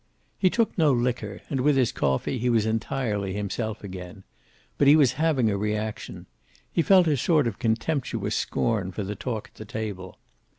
[0.39, 4.23] He took no liquor, and with his coffee he was entirely himself again.
[4.79, 6.25] But he was having a reaction.
[6.73, 10.17] He felt a sort of contemptuous scorn for the talk at the table.